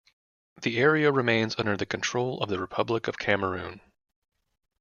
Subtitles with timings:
[0.63, 3.81] The area remains under the control of the Republic of Cameroon.